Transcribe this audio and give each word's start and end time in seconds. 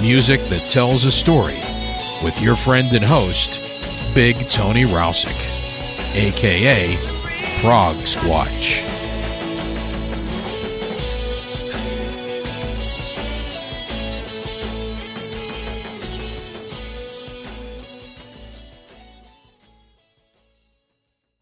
Music 0.00 0.40
that 0.44 0.66
tells 0.70 1.04
a 1.04 1.12
story 1.12 1.58
with 2.24 2.40
your 2.40 2.56
friend 2.56 2.90
and 2.94 3.04
host, 3.04 3.60
Big 4.14 4.48
Tony 4.48 4.84
Rousick, 4.84 5.36
aka 6.14 6.96
Prog 7.60 7.96
Squatch. 7.96 8.99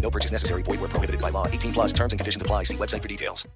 No 0.00 0.10
purchase 0.10 0.32
necessary. 0.32 0.62
Void 0.62 0.80
where 0.80 0.88
prohibited 0.88 1.20
by 1.20 1.30
law. 1.30 1.46
18 1.46 1.72
plus 1.72 1.92
terms 1.92 2.12
and 2.12 2.18
conditions 2.18 2.40
apply. 2.40 2.62
See 2.64 2.76
website 2.76 3.02
for 3.02 3.08
details. 3.08 3.46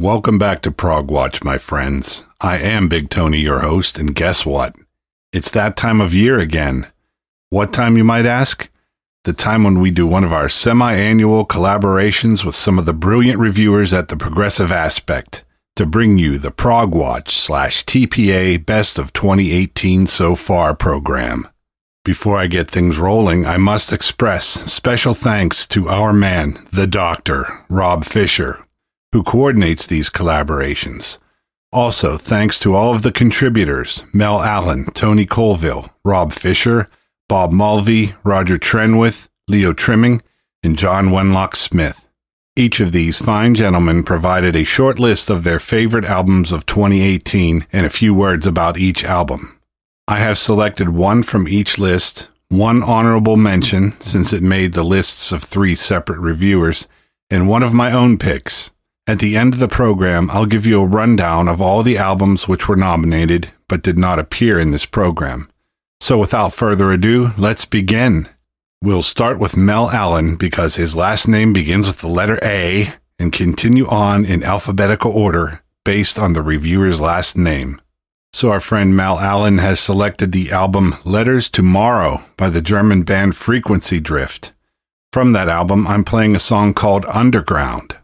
Welcome 0.00 0.38
back 0.38 0.62
to 0.62 0.70
Prog 0.70 1.10
Watch, 1.10 1.42
my 1.42 1.58
friends. 1.58 2.22
I 2.40 2.58
am 2.58 2.88
Big 2.88 3.10
Tony, 3.10 3.38
your 3.38 3.60
host, 3.60 3.98
and 3.98 4.14
guess 4.14 4.46
what? 4.46 4.76
It's 5.32 5.50
that 5.50 5.76
time 5.76 6.00
of 6.00 6.14
year 6.14 6.38
again. 6.38 6.86
What 7.50 7.72
time, 7.72 7.96
you 7.96 8.04
might 8.04 8.24
ask? 8.24 8.68
The 9.24 9.32
time 9.32 9.64
when 9.64 9.80
we 9.80 9.90
do 9.90 10.06
one 10.06 10.22
of 10.22 10.32
our 10.32 10.48
semi 10.48 10.94
annual 10.94 11.44
collaborations 11.44 12.44
with 12.44 12.54
some 12.54 12.78
of 12.78 12.86
the 12.86 12.92
brilliant 12.92 13.40
reviewers 13.40 13.92
at 13.92 14.06
the 14.06 14.16
Progressive 14.16 14.70
Aspect 14.70 15.44
to 15.74 15.84
bring 15.84 16.16
you 16.16 16.38
the 16.38 16.52
Prog 16.52 16.94
Watch 16.94 17.36
slash 17.36 17.84
TPA 17.84 18.64
Best 18.64 18.98
of 18.98 19.12
2018 19.12 20.06
So 20.06 20.36
Far 20.36 20.74
program. 20.74 21.48
Before 22.08 22.38
I 22.38 22.46
get 22.46 22.70
things 22.70 22.98
rolling, 22.98 23.44
I 23.44 23.58
must 23.58 23.92
express 23.92 24.46
special 24.72 25.12
thanks 25.12 25.66
to 25.66 25.90
our 25.90 26.14
man, 26.14 26.58
the 26.72 26.86
doctor, 26.86 27.46
Rob 27.68 28.06
Fisher, 28.06 28.64
who 29.12 29.22
coordinates 29.22 29.84
these 29.84 30.08
collaborations. 30.08 31.18
Also, 31.70 32.16
thanks 32.16 32.58
to 32.60 32.74
all 32.74 32.94
of 32.94 33.02
the 33.02 33.12
contributors 33.12 34.04
Mel 34.14 34.40
Allen, 34.40 34.86
Tony 34.94 35.26
Colvill, 35.26 35.90
Rob 36.02 36.32
Fisher, 36.32 36.88
Bob 37.28 37.52
Mulvey, 37.52 38.14
Roger 38.24 38.56
Trenwith, 38.56 39.28
Leo 39.46 39.74
Trimming, 39.74 40.22
and 40.62 40.78
John 40.78 41.08
Wenlock 41.08 41.56
Smith. 41.56 42.08
Each 42.56 42.80
of 42.80 42.92
these 42.92 43.18
fine 43.18 43.54
gentlemen 43.54 44.02
provided 44.02 44.56
a 44.56 44.64
short 44.64 44.98
list 44.98 45.28
of 45.28 45.44
their 45.44 45.60
favorite 45.60 46.06
albums 46.06 46.52
of 46.52 46.64
2018 46.64 47.66
and 47.70 47.84
a 47.84 47.90
few 47.90 48.14
words 48.14 48.46
about 48.46 48.78
each 48.78 49.04
album. 49.04 49.57
I 50.10 50.20
have 50.20 50.38
selected 50.38 50.88
one 50.88 51.22
from 51.22 51.46
each 51.46 51.76
list, 51.76 52.28
one 52.48 52.82
honorable 52.82 53.36
mention 53.36 53.94
since 54.00 54.32
it 54.32 54.42
made 54.42 54.72
the 54.72 54.82
lists 54.82 55.32
of 55.32 55.44
three 55.44 55.74
separate 55.74 56.18
reviewers, 56.18 56.88
and 57.28 57.46
one 57.46 57.62
of 57.62 57.74
my 57.74 57.92
own 57.92 58.16
picks. 58.16 58.70
At 59.06 59.18
the 59.18 59.36
end 59.36 59.52
of 59.52 59.60
the 59.60 59.68
program, 59.68 60.30
I'll 60.30 60.46
give 60.46 60.64
you 60.64 60.80
a 60.80 60.86
rundown 60.86 61.46
of 61.46 61.60
all 61.60 61.82
the 61.82 61.98
albums 61.98 62.48
which 62.48 62.66
were 62.68 62.74
nominated 62.74 63.50
but 63.68 63.82
did 63.82 63.98
not 63.98 64.18
appear 64.18 64.58
in 64.58 64.70
this 64.70 64.86
program. 64.86 65.50
So 66.00 66.16
without 66.16 66.54
further 66.54 66.90
ado, 66.90 67.32
let's 67.36 67.66
begin. 67.66 68.30
We'll 68.82 69.02
start 69.02 69.38
with 69.38 69.58
Mel 69.58 69.90
Allen 69.90 70.36
because 70.36 70.76
his 70.76 70.96
last 70.96 71.28
name 71.28 71.52
begins 71.52 71.86
with 71.86 71.98
the 71.98 72.08
letter 72.08 72.38
A 72.42 72.94
and 73.18 73.30
continue 73.30 73.86
on 73.88 74.24
in 74.24 74.42
alphabetical 74.42 75.12
order 75.12 75.60
based 75.84 76.18
on 76.18 76.32
the 76.32 76.42
reviewer's 76.42 76.98
last 76.98 77.36
name. 77.36 77.82
So 78.32 78.50
our 78.50 78.60
friend 78.60 78.94
Mal 78.94 79.18
Allen 79.18 79.58
has 79.58 79.80
selected 79.80 80.32
the 80.32 80.52
album 80.52 80.96
Letters 81.04 81.48
Tomorrow 81.48 82.24
by 82.36 82.50
the 82.50 82.60
German 82.60 83.02
band 83.02 83.36
Frequency 83.36 84.00
Drift. 84.00 84.52
From 85.12 85.32
that 85.32 85.48
album, 85.48 85.86
I'm 85.86 86.04
playing 86.04 86.36
a 86.36 86.40
song 86.40 86.74
called 86.74 87.06
Underground. 87.08 87.96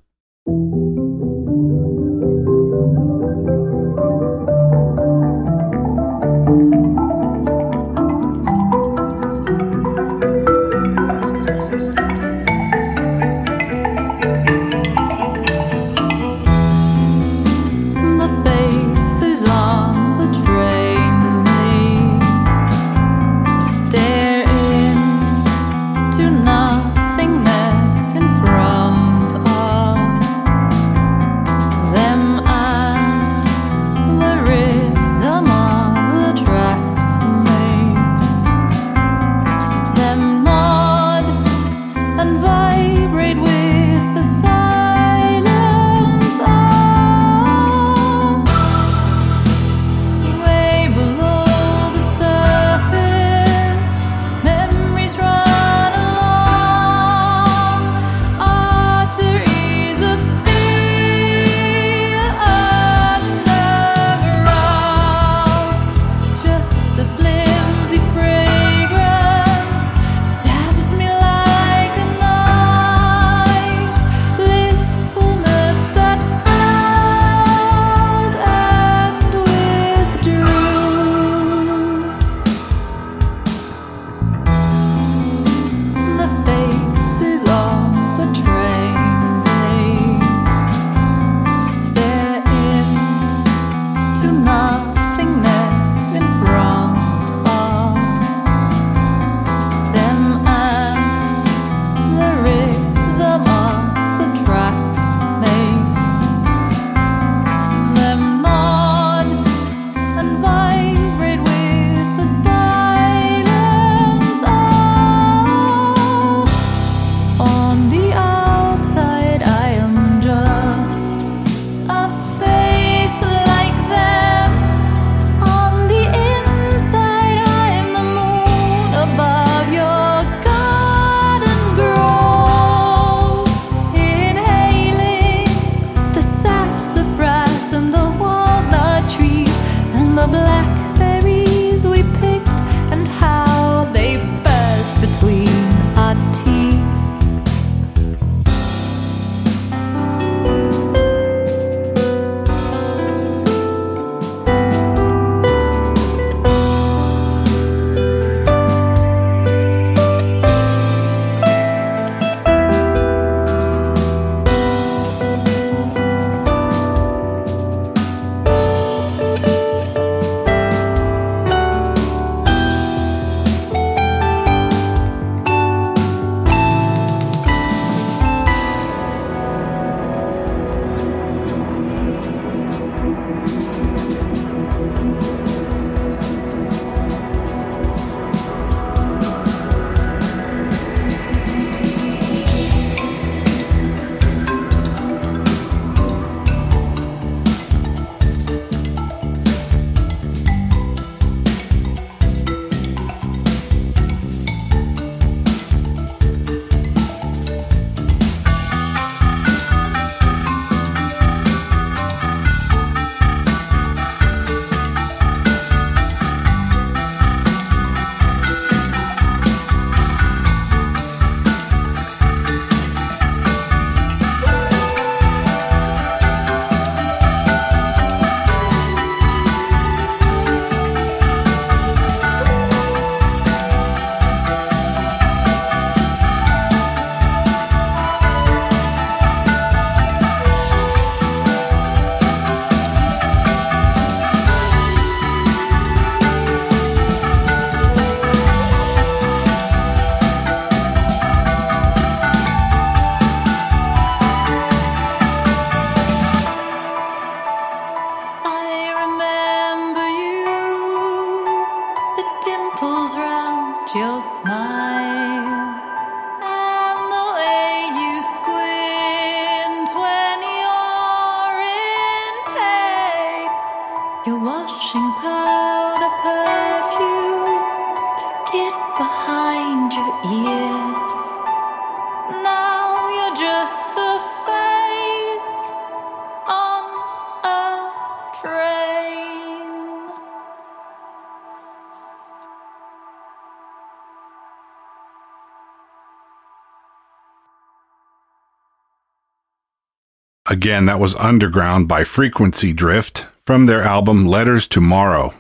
Again, 300.55 300.87
that 300.87 301.01
was 301.01 301.17
Underground 301.17 301.89
by 301.89 302.05
Frequency 302.05 302.73
Drift 302.73 303.27
from 303.45 303.67
their 303.67 303.83
album 303.83 304.25
Letters 304.25 304.69
Tomorrow. 304.69 305.35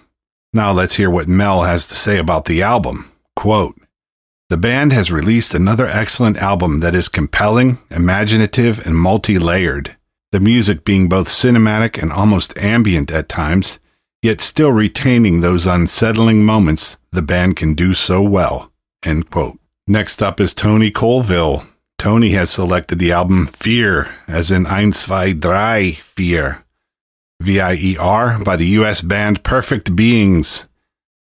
Now 0.52 0.72
let's 0.72 0.96
hear 0.96 1.08
what 1.08 1.28
Mel 1.28 1.62
has 1.62 1.86
to 1.86 1.94
say 1.94 2.18
about 2.18 2.46
the 2.46 2.62
album. 2.62 3.12
Quote 3.36 3.80
The 4.50 4.56
band 4.56 4.92
has 4.92 5.12
released 5.12 5.54
another 5.54 5.86
excellent 5.86 6.38
album 6.38 6.80
that 6.80 6.96
is 6.96 7.06
compelling, 7.06 7.78
imaginative, 7.92 8.84
and 8.84 8.96
multi 8.96 9.38
layered. 9.38 9.94
The 10.32 10.40
music 10.40 10.84
being 10.84 11.08
both 11.08 11.28
cinematic 11.28 12.02
and 12.02 12.12
almost 12.12 12.58
ambient 12.58 13.12
at 13.12 13.28
times, 13.28 13.78
yet 14.20 14.40
still 14.40 14.72
retaining 14.72 15.42
those 15.42 15.64
unsettling 15.64 16.44
moments 16.44 16.96
the 17.12 17.22
band 17.22 17.54
can 17.54 17.74
do 17.74 17.94
so 17.94 18.20
well. 18.20 18.72
Next 19.86 20.24
up 20.24 20.40
is 20.40 20.52
Tony 20.54 20.90
Colvill. 20.90 21.64
Tony 21.98 22.30
has 22.30 22.50
selected 22.50 22.98
the 22.98 23.12
album 23.12 23.48
Vier, 23.48 24.12
as 24.28 24.50
in 24.50 24.66
Ein, 24.66 24.92
zwei, 24.92 25.32
drei, 25.32 25.98
Vier. 26.16 26.64
V 27.40 27.60
I 27.60 27.74
E 27.74 27.96
R 27.98 28.38
by 28.38 28.56
the 28.56 28.66
US 28.78 29.00
band 29.00 29.42
Perfect 29.42 29.94
Beings. 29.94 30.64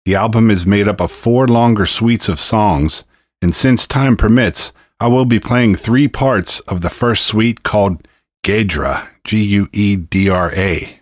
The 0.04 0.14
album 0.14 0.50
is 0.50 0.66
made 0.66 0.88
up 0.88 1.00
of 1.00 1.10
four 1.10 1.46
longer 1.46 1.86
suites 1.86 2.28
of 2.28 2.40
songs, 2.40 3.04
and 3.40 3.54
since 3.54 3.86
time 3.86 4.16
permits, 4.16 4.72
I 4.98 5.06
will 5.06 5.24
be 5.24 5.40
playing 5.40 5.76
three 5.76 6.08
parts 6.08 6.60
of 6.60 6.80
the 6.80 6.90
first 6.90 7.26
suite 7.26 7.62
called 7.62 8.06
Guedra, 8.42 9.08
G 9.24 9.42
U 9.44 9.68
E 9.72 9.96
D 9.96 10.28
R 10.28 10.52
A. 10.52 10.98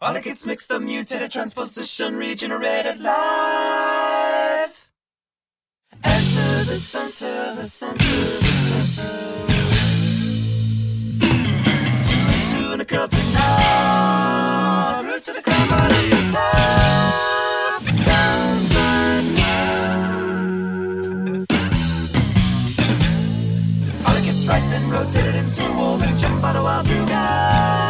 All 0.00 0.16
it 0.16 0.24
gets 0.24 0.46
mixed 0.46 0.70
up, 0.72 0.82
mutated, 0.82 1.30
transposition, 1.30 2.16
regenerated 2.16 3.00
life. 3.00 4.63
Enter 6.04 6.64
the 6.64 6.76
center, 6.76 7.54
the 7.54 7.64
center, 7.64 7.96
the 7.98 8.52
center. 8.68 9.10
Two 12.06 12.20
and 12.32 12.42
two 12.50 12.72
and 12.72 12.82
a 12.82 12.84
curl 12.84 13.08
to 13.08 13.16
now. 13.32 15.02
Root 15.02 15.22
to 15.24 15.32
the 15.32 15.42
ground, 15.42 15.70
bottom 15.70 16.08
to 16.08 16.32
top. 16.32 17.82
Downside 18.04 19.36
down. 19.36 20.26
All 24.06 24.16
it 24.16 24.24
gets 24.24 24.46
right, 24.46 24.64
then 24.70 24.90
rotated 24.90 25.34
into 25.36 25.64
a 25.64 25.72
woven 25.76 26.16
jump 26.16 26.44
out 26.44 26.56
a 26.56 26.62
wild 26.62 26.86
blue 26.86 27.06
guy. 27.06 27.83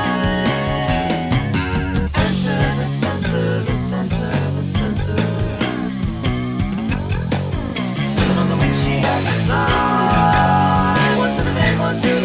Fly. 9.44 11.14
One 11.18 11.32
to 11.32 11.42
the 11.42 11.52
main, 11.52 11.78
one 11.78 11.96
to 11.96 12.08
the 12.08 12.23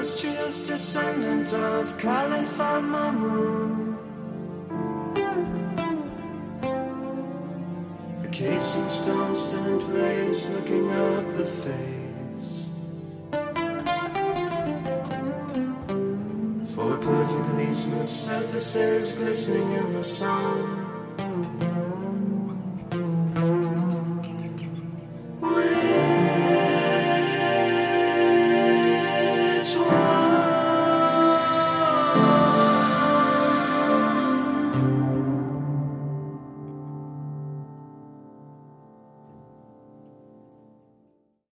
Illustrious 0.00 0.66
descendant 0.66 1.52
of 1.52 1.98
Khalifa 1.98 2.80
Mahmud. 2.80 3.98
The 8.22 8.28
casing 8.28 8.88
stone 8.88 9.34
in 9.68 9.80
place, 9.90 10.48
looking 10.48 10.90
up 10.90 11.28
the 11.36 11.44
face. 11.44 12.70
Four 16.74 16.96
perfectly 16.96 17.70
smooth 17.70 18.06
surfaces 18.06 19.12
glistening 19.12 19.70
in 19.72 19.92
the 19.92 20.02
sun. 20.02 20.79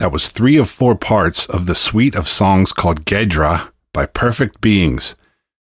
That 0.05 0.13
was 0.13 0.29
three 0.29 0.59
of 0.59 0.69
four 0.69 0.97
parts 0.97 1.47
of 1.47 1.65
the 1.65 1.75
suite 1.75 2.15
of 2.15 2.29
songs 2.29 2.75
called 2.75 3.07
Guedra 3.07 3.73
by 3.95 4.05
Perfect 4.05 4.61
Beings, 4.61 5.15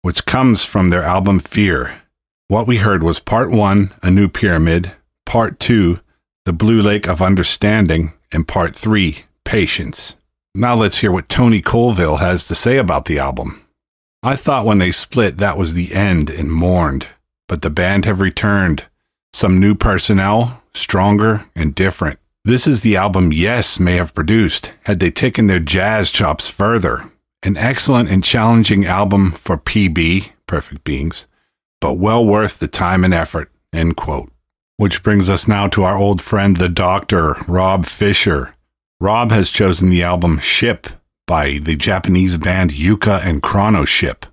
which 0.01 0.25
comes 0.25 0.65
from 0.65 0.89
their 0.89 1.03
album 1.03 1.39
Vier. 1.39 2.01
What 2.49 2.67
we 2.67 2.79
heard 2.79 3.01
was 3.01 3.17
part 3.17 3.49
one, 3.49 3.93
A 4.03 4.11
New 4.11 4.27
Pyramid, 4.27 4.91
part 5.25 5.57
two, 5.61 6.01
The 6.43 6.51
Blue 6.51 6.81
Lake 6.81 7.07
of 7.07 7.21
Understanding, 7.21 8.11
and 8.29 8.45
part 8.45 8.75
three, 8.75 9.23
Patience. 9.45 10.17
Now 10.53 10.75
let's 10.75 10.97
hear 10.97 11.13
what 11.13 11.29
Tony 11.29 11.61
Colvill 11.61 12.19
has 12.19 12.45
to 12.47 12.55
say 12.55 12.75
about 12.75 13.05
the 13.05 13.17
album. 13.17 13.65
I 14.21 14.35
thought 14.35 14.65
when 14.65 14.79
they 14.79 14.91
split 14.91 15.37
that 15.37 15.57
was 15.57 15.75
the 15.75 15.95
end 15.95 16.29
and 16.29 16.51
mourned, 16.51 17.07
but 17.47 17.61
the 17.61 17.69
band 17.69 18.03
have 18.03 18.19
returned. 18.19 18.83
Some 19.31 19.61
new 19.61 19.75
personnel, 19.75 20.61
stronger 20.73 21.45
and 21.55 21.73
different. 21.73 22.19
This 22.47 22.67
is 22.67 22.81
the 22.81 22.95
album 22.95 23.33
Yes 23.33 23.79
may 23.79 23.95
have 23.95 24.13
produced 24.13 24.71
had 24.83 24.99
they 24.99 25.09
taken 25.09 25.47
their 25.47 25.59
jazz 25.59 26.11
chops 26.11 26.47
further. 26.47 27.09
An 27.41 27.57
excellent 27.57 28.07
and 28.07 28.23
challenging 28.23 28.85
album 28.85 29.31
for 29.31 29.57
PB, 29.57 30.29
Perfect 30.45 30.83
Beings, 30.83 31.25
but 31.81 31.95
well 31.95 32.23
worth 32.23 32.59
the 32.59 32.67
time 32.67 33.03
and 33.03 33.15
effort. 33.15 33.51
End 33.73 33.97
quote. 33.97 34.31
Which 34.77 35.01
brings 35.01 35.27
us 35.27 35.47
now 35.47 35.67
to 35.69 35.81
our 35.85 35.97
old 35.97 36.21
friend, 36.21 36.57
the 36.57 36.69
doctor, 36.69 37.35
Rob 37.47 37.87
Fisher. 37.87 38.53
Rob 38.99 39.31
has 39.31 39.49
chosen 39.49 39.89
the 39.89 40.03
album 40.03 40.37
Ship 40.37 40.85
by 41.25 41.57
the 41.57 41.75
Japanese 41.75 42.37
band 42.37 42.69
Yuka 42.69 43.25
and 43.25 43.41
Chronoship. 43.41 44.25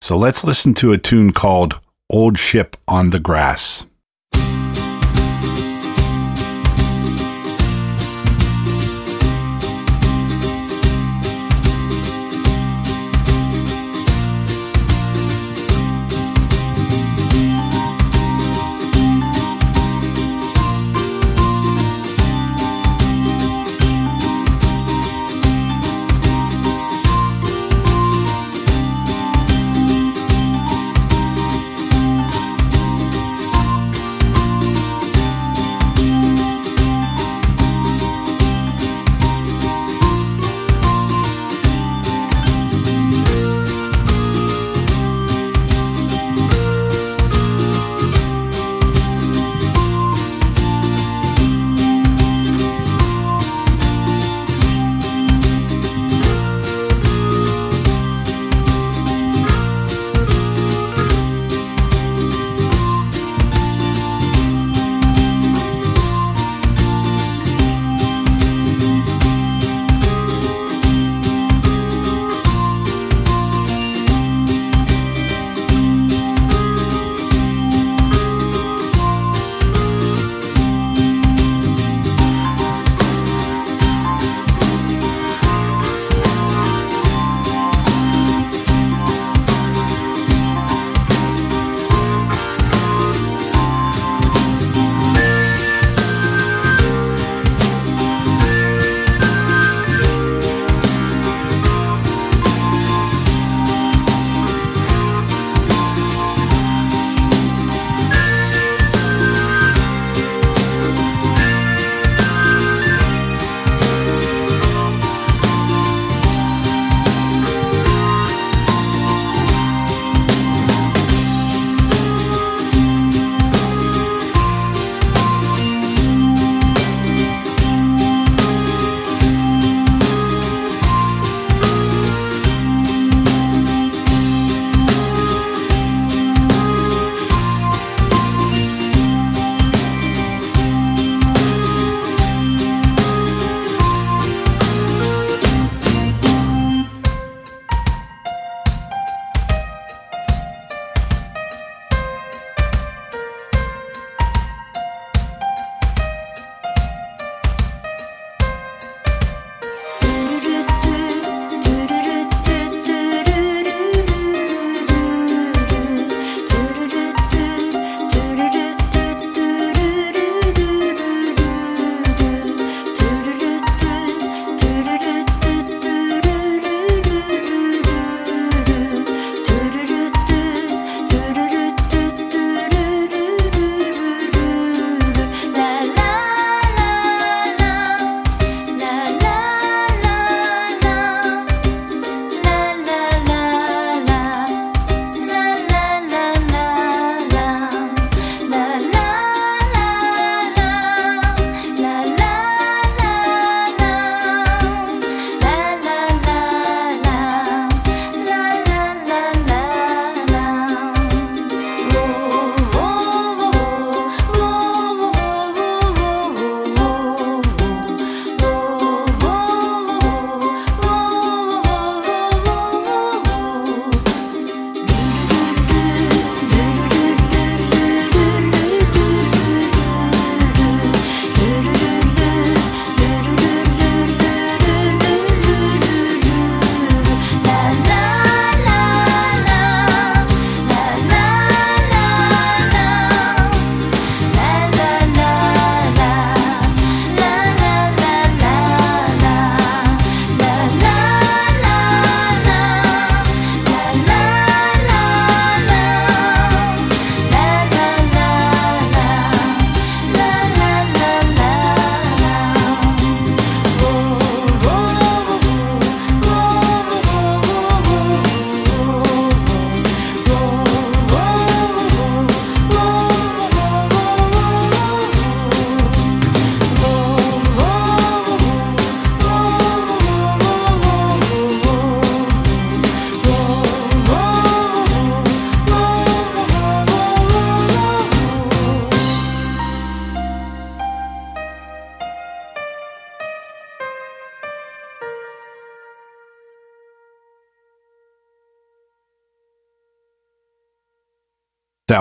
So 0.00 0.16
let's 0.16 0.44
listen 0.44 0.72
to 0.74 0.92
a 0.92 0.98
tune 0.98 1.32
called 1.32 1.80
Old 2.08 2.38
Ship 2.38 2.76
on 2.86 3.10
the 3.10 3.18
Grass. 3.18 3.86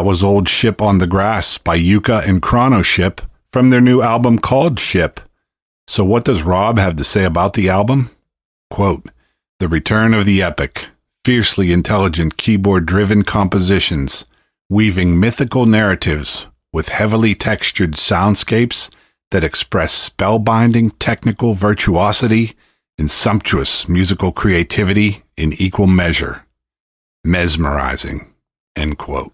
Was 0.05 0.23
Old 0.23 0.47
Ship 0.47 0.83
on 0.83 0.99
the 0.99 1.07
Grass 1.07 1.57
by 1.57 1.79
Yuka 1.79 2.23
and 2.29 2.39
Chronoship 2.39 3.21
from 3.51 3.69
their 3.69 3.81
new 3.81 4.03
album 4.03 4.37
called 4.37 4.79
Ship. 4.79 5.19
So, 5.87 6.05
what 6.05 6.25
does 6.25 6.43
Rob 6.43 6.77
have 6.77 6.95
to 6.97 7.03
say 7.03 7.23
about 7.23 7.53
the 7.53 7.69
album? 7.69 8.11
Quote 8.69 9.09
The 9.59 9.67
return 9.67 10.13
of 10.13 10.27
the 10.27 10.43
epic, 10.43 10.89
fiercely 11.23 11.73
intelligent 11.73 12.37
keyboard 12.37 12.85
driven 12.85 13.23
compositions, 13.23 14.25
weaving 14.69 15.19
mythical 15.19 15.65
narratives 15.65 16.45
with 16.71 16.89
heavily 16.89 17.33
textured 17.33 17.93
soundscapes 17.93 18.91
that 19.31 19.43
express 19.43 20.07
spellbinding 20.07 20.91
technical 20.99 21.55
virtuosity 21.55 22.55
and 22.99 23.09
sumptuous 23.09 23.89
musical 23.89 24.31
creativity 24.31 25.23
in 25.35 25.53
equal 25.53 25.87
measure. 25.87 26.45
Mesmerizing. 27.23 28.31
End 28.75 28.99
quote. 28.99 29.33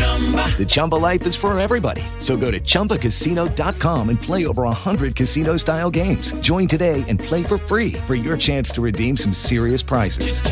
The 0.00 0.66
Chumba 0.68 0.96
life 0.96 1.26
is 1.26 1.34
for 1.34 1.58
everybody. 1.58 2.02
So 2.18 2.36
go 2.36 2.50
to 2.50 2.60
ChumbaCasino.com 2.60 4.08
and 4.10 4.20
play 4.20 4.44
over 4.44 4.64
100 4.64 5.16
casino 5.16 5.56
style 5.56 5.90
games. 5.90 6.32
Join 6.40 6.66
today 6.66 7.02
and 7.08 7.18
play 7.18 7.42
for 7.42 7.56
free 7.56 7.92
for 8.06 8.14
your 8.14 8.36
chance 8.36 8.70
to 8.72 8.82
redeem 8.82 9.16
some 9.16 9.32
serious 9.32 9.80
prizes. 9.80 10.42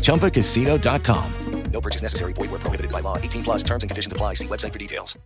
ChumbaCasino.com. 0.00 1.34
No 1.72 1.80
purchase 1.80 2.02
necessary. 2.02 2.32
Void 2.32 2.50
where 2.50 2.58
prohibited 2.60 2.90
by 2.90 3.00
law. 3.00 3.16
18 3.16 3.44
plus 3.44 3.62
terms 3.62 3.84
and 3.84 3.90
conditions 3.90 4.12
apply. 4.12 4.34
See 4.34 4.46
website 4.48 4.72
for 4.72 4.78
details. 4.78 5.16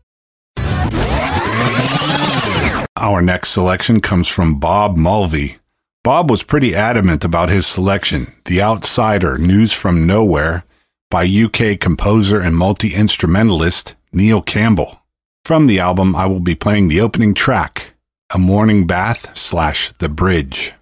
Our 2.97 3.23
next 3.23 3.51
selection 3.51 4.01
comes 4.01 4.29
from 4.29 4.61
Bob 4.61 4.97
Mulvey. 4.97 5.59
Bob 6.03 6.31
was 6.31 6.43
pretty 6.43 6.75
adamant 6.75 7.25
about 7.25 7.49
his 7.49 7.67
selection, 7.67 8.33
The 8.45 8.61
Outsider 8.61 9.39
News 9.39 9.73
from 9.73 10.07
Nowhere, 10.07 10.65
by 11.15 11.25
UK 11.25 11.79
composer 11.79 12.41
and 12.41 12.57
multi 12.57 12.93
instrumentalist 12.93 13.95
Neil 14.13 14.43
Campbell. 14.43 14.99
From 15.45 15.69
the 15.69 15.79
album, 15.79 16.17
I 16.17 16.27
will 16.27 16.41
be 16.41 16.57
playing 16.57 16.89
the 16.89 17.01
opening 17.01 17.35
track, 17.35 17.95
A 18.31 18.39
Morning 18.39 18.85
Bath 18.85 19.31
slash 19.39 19.93
The 20.01 20.09
Bridge. 20.09 20.73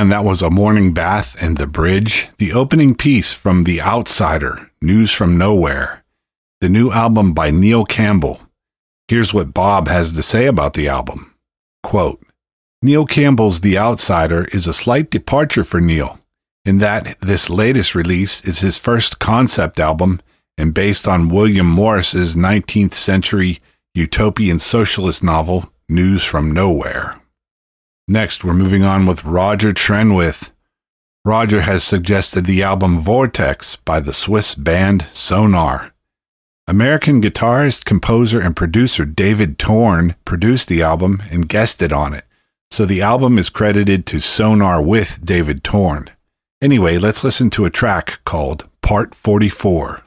Again, 0.00 0.08
that 0.08 0.24
was 0.24 0.40
A 0.40 0.48
Morning 0.48 0.94
Bath 0.94 1.36
and 1.42 1.58
The 1.58 1.66
Bridge, 1.66 2.28
the 2.38 2.54
opening 2.54 2.94
piece 2.94 3.34
from 3.34 3.64
The 3.64 3.82
Outsider, 3.82 4.70
News 4.80 5.12
from 5.12 5.36
Nowhere, 5.36 6.02
the 6.62 6.70
new 6.70 6.90
album 6.90 7.34
by 7.34 7.50
Neil 7.50 7.84
Campbell. 7.84 8.40
Here's 9.08 9.34
what 9.34 9.52
Bob 9.52 9.88
has 9.88 10.14
to 10.14 10.22
say 10.22 10.46
about 10.46 10.72
the 10.72 10.88
album. 10.88 11.34
Quote, 11.82 12.24
Neil 12.80 13.04
Campbell's 13.04 13.60
The 13.60 13.76
Outsider 13.76 14.46
is 14.54 14.66
a 14.66 14.72
slight 14.72 15.10
departure 15.10 15.64
for 15.64 15.82
Neil, 15.82 16.18
in 16.64 16.78
that 16.78 17.20
this 17.20 17.50
latest 17.50 17.94
release 17.94 18.42
is 18.42 18.60
his 18.60 18.78
first 18.78 19.18
concept 19.18 19.78
album 19.78 20.22
and 20.56 20.72
based 20.72 21.06
on 21.06 21.28
William 21.28 21.66
Morris's 21.66 22.34
19th 22.34 22.94
century 22.94 23.60
utopian 23.92 24.58
socialist 24.58 25.22
novel, 25.22 25.70
News 25.90 26.24
from 26.24 26.52
Nowhere. 26.52 27.19
Next, 28.10 28.42
we're 28.42 28.54
moving 28.54 28.82
on 28.82 29.06
with 29.06 29.24
Roger 29.24 29.70
Trenwith. 29.70 30.50
Roger 31.24 31.60
has 31.60 31.84
suggested 31.84 32.44
the 32.44 32.60
album 32.60 32.98
Vortex 32.98 33.76
by 33.76 34.00
the 34.00 34.12
Swiss 34.12 34.56
band 34.56 35.06
Sonar. 35.12 35.92
American 36.66 37.22
guitarist, 37.22 37.84
composer, 37.84 38.40
and 38.40 38.56
producer 38.56 39.04
David 39.04 39.60
Torn 39.60 40.16
produced 40.24 40.66
the 40.66 40.82
album 40.82 41.22
and 41.30 41.48
guested 41.48 41.92
on 41.92 42.12
it, 42.12 42.24
so 42.72 42.84
the 42.84 43.00
album 43.00 43.38
is 43.38 43.48
credited 43.48 44.06
to 44.06 44.18
Sonar 44.18 44.82
with 44.82 45.24
David 45.24 45.62
Torn. 45.62 46.10
Anyway, 46.60 46.98
let's 46.98 47.22
listen 47.22 47.48
to 47.50 47.64
a 47.64 47.70
track 47.70 48.18
called 48.24 48.68
Part 48.82 49.14
44. 49.14 50.02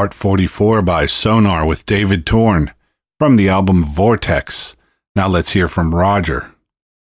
Part 0.00 0.14
44 0.14 0.80
by 0.80 1.04
Sonar 1.04 1.66
with 1.66 1.84
David 1.84 2.24
Torn 2.24 2.72
from 3.18 3.36
the 3.36 3.50
album 3.50 3.84
Vortex. 3.84 4.74
Now 5.14 5.28
let's 5.28 5.50
hear 5.50 5.68
from 5.68 5.94
Roger. 5.94 6.54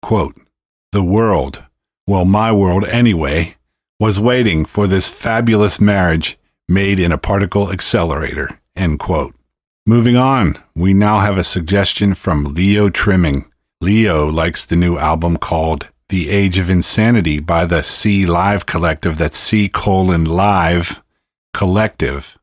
Quote, 0.02 0.36
The 0.92 1.04
world, 1.04 1.64
well, 2.08 2.26
my 2.26 2.52
world 2.52 2.86
anyway, 2.86 3.58
was 4.00 4.20
waiting 4.20 4.66
for 4.66 4.88
this 4.88 5.08
fabulous 5.08 5.80
marriage 5.80 6.40
made 6.68 7.00
in 7.00 7.12
a 7.12 7.20
particle 7.20 7.72
accelerator. 7.72 8.60
End 8.76 8.98
quote. 8.98 9.36
Moving 9.86 10.18
on, 10.18 10.58
we 10.74 10.96
now 10.96 11.20
have 11.20 11.38
a 11.38 11.44
suggestion 11.44 12.16
from 12.16 12.56
Leo 12.56 12.90
Trimming. 12.90 13.46
Leo 13.82 14.26
likes 14.28 14.66
the 14.66 14.76
new 14.76 14.98
album 14.98 15.38
called 15.38 15.90
The 16.08 16.32
Age 16.32 16.58
of 16.58 16.72
Insanity 16.72 17.40
by 17.40 17.68
the 17.68 17.84
C 17.84 18.26
Live 18.26 18.66
Collective. 18.66 19.20
That's 19.20 19.38
C 19.38 19.70
colon 19.70 20.26
Live 20.26 21.04
Collective. 21.54 22.39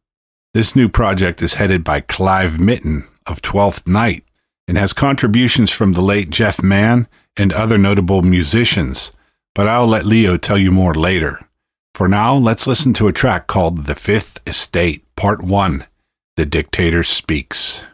This 0.57 0.74
new 0.74 0.88
project 0.88 1.42
is 1.42 1.52
headed 1.52 1.84
by 1.84 2.00
Clive 2.00 2.59
Mitten 2.59 3.07
of 3.26 3.42
Twelfth 3.42 3.86
Night 3.86 4.24
and 4.66 4.78
has 4.78 4.94
contributions 4.94 5.70
from 5.70 5.92
the 5.92 6.00
late 6.00 6.30
Geoff 6.30 6.62
Mann 6.62 7.09
and 7.36 7.52
other 7.52 7.76
notable 7.76 8.22
musicians, 8.22 9.12
but 9.54 9.68
I'll 9.68 9.86
let 9.86 10.07
Leo 10.07 10.38
tell 10.38 10.57
you 10.57 10.72
more 10.72 10.94
later. 10.94 11.46
For 11.94 12.09
now, 12.09 12.34
let's 12.34 12.66
listen 12.66 12.94
to 12.94 13.07
a 13.07 13.12
track 13.12 13.48
called 13.48 13.84
The 13.84 13.94
Fifth 13.94 14.40
Estate, 14.46 15.04
Part 15.14 15.42
1 15.42 15.84
The 16.38 16.46
Dictator 16.46 17.02
Speaks. 17.02 17.84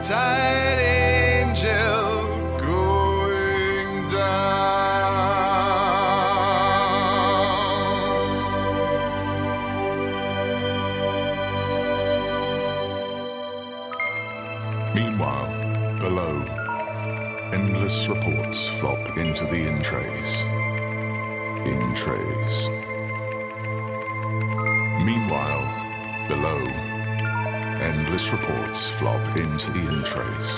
Appetite 0.00 0.80
angel 0.80 2.56
going 2.56 4.08
down. 4.08 4.40
Meanwhile, 14.94 15.98
below, 15.98 16.42
endless 17.52 18.08
reports 18.08 18.68
flop 18.68 19.18
into 19.18 19.44
the 19.44 19.68
in 19.68 19.82
trays. 19.82 20.40
In 21.66 21.94
trays. 21.94 22.70
Meanwhile, 25.04 25.66
below, 26.26 26.69
endless 28.10 28.32
reports 28.32 28.88
flop 28.88 29.36
into 29.36 29.70
the 29.70 29.78
in 29.88 30.02
trays. 30.02 30.50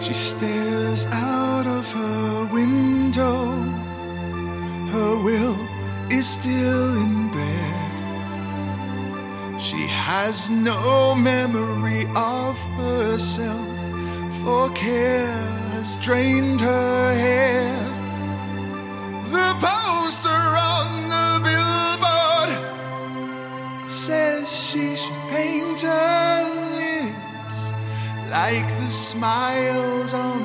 She 0.00 0.14
stares 0.14 1.06
out 1.06 1.66
of 1.66 1.92
her 1.92 2.44
window. 2.52 3.50
Her 4.92 5.16
will 5.24 5.56
is 6.08 6.24
still 6.24 6.96
in 7.02 7.32
bed. 7.32 7.90
She 9.60 9.88
has 9.88 10.48
no 10.48 11.16
memory 11.16 12.06
of 12.14 12.56
herself, 12.78 13.66
for 14.40 14.70
care 14.70 15.26
has 15.72 15.96
drained 15.96 16.60
her 16.60 17.12
head. 17.14 17.85
Like 28.46 28.68
the 28.78 28.90
smiles 28.90 30.14
on 30.14 30.35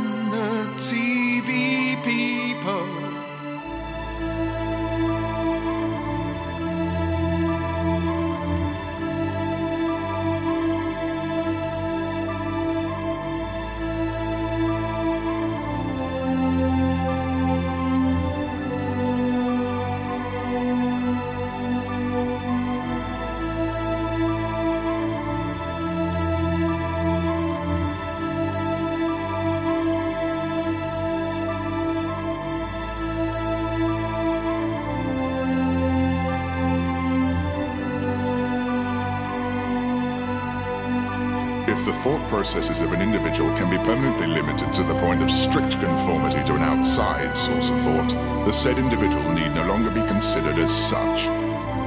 processes 42.41 42.81
of 42.81 42.91
an 42.91 43.03
individual 43.03 43.55
can 43.55 43.69
be 43.69 43.77
permanently 43.77 44.25
limited 44.25 44.73
to 44.73 44.81
the 44.81 44.95
point 44.95 45.21
of 45.21 45.29
strict 45.29 45.73
conformity 45.73 46.43
to 46.43 46.55
an 46.55 46.63
outside 46.63 47.37
source 47.37 47.69
of 47.69 47.79
thought, 47.83 48.09
the 48.47 48.51
said 48.51 48.79
individual 48.79 49.31
need 49.31 49.53
no 49.53 49.63
longer 49.67 49.91
be 49.91 50.01
considered 50.07 50.57
as 50.57 50.71
such. 50.89 51.27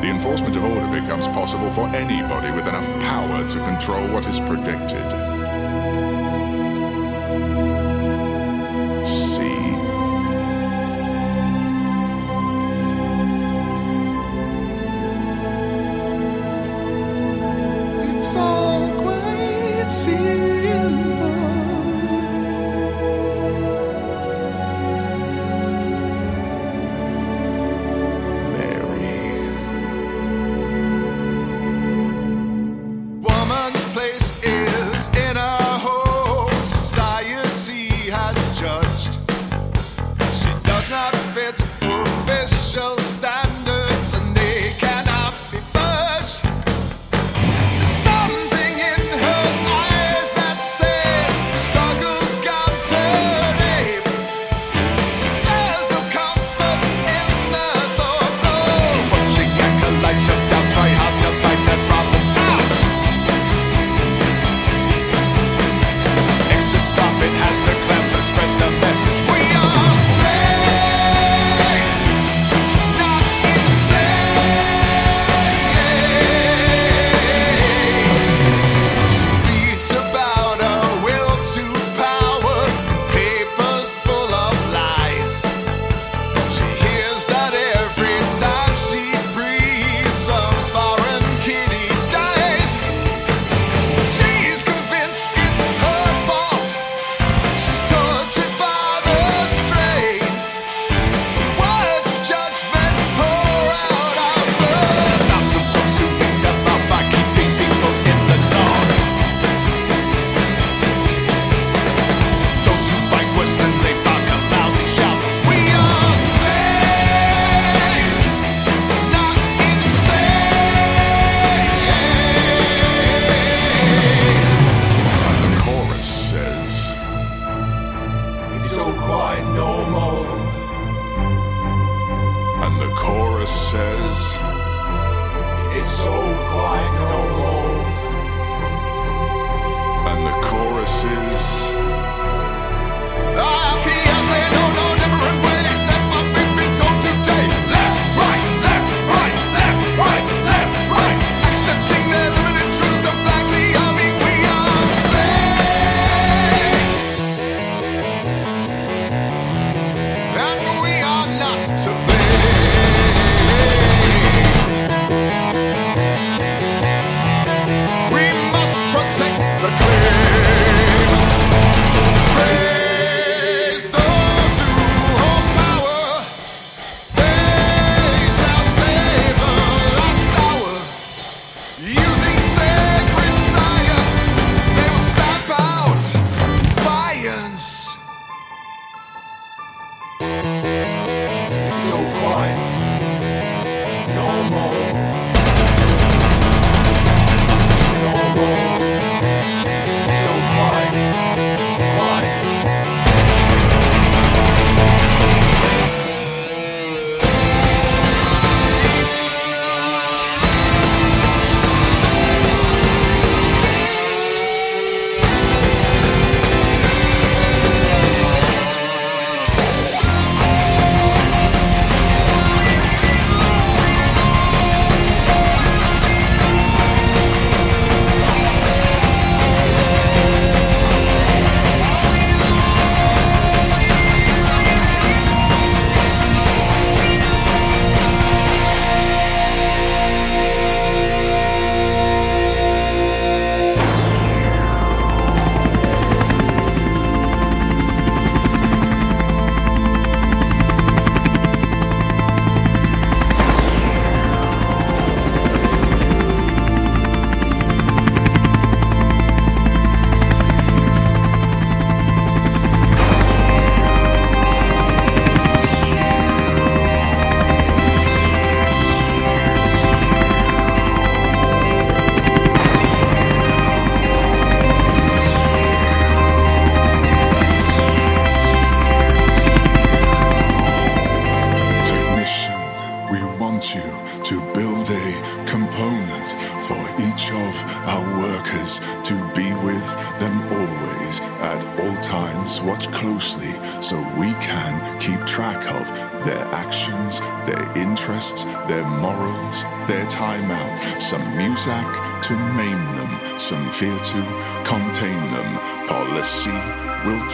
The 0.00 0.06
enforcement 0.06 0.54
of 0.54 0.62
order 0.62 0.86
becomes 1.00 1.26
possible 1.26 1.72
for 1.72 1.88
anybody 1.88 2.52
with 2.52 2.68
enough 2.68 2.86
power 3.02 3.48
to 3.48 3.58
control 3.64 4.06
what 4.12 4.28
is 4.28 4.38
predicted. 4.38 5.33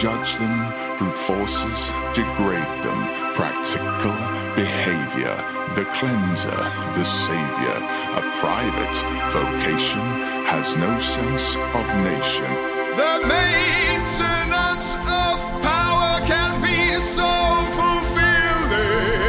judge 0.01 0.37
them, 0.37 0.57
brute 0.97 1.15
forces 1.15 1.91
degrade 2.15 2.75
them, 2.81 2.99
practical 3.35 4.17
behavior, 4.55 5.35
the 5.75 5.85
cleanser, 5.93 6.61
the 6.97 7.03
savior. 7.03 7.77
A 8.17 8.21
private 8.41 8.97
vocation 9.31 10.01
has 10.49 10.75
no 10.75 10.99
sense 10.99 11.55
of 11.77 11.85
nation. 12.01 12.51
The 12.97 13.13
maintenance 13.29 14.95
of 15.05 15.37
power 15.61 16.19
can 16.25 16.59
be 16.63 16.99
so 16.99 17.31
fulfilling. 17.77 19.21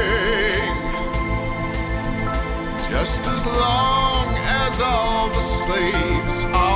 Just 2.90 3.26
as 3.28 3.44
long 3.44 4.36
as 4.64 4.80
all 4.80 5.28
the 5.28 5.40
slaves 5.40 6.44
are. 6.46 6.71